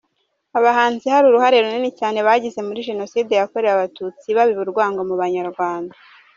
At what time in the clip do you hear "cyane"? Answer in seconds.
1.99-2.19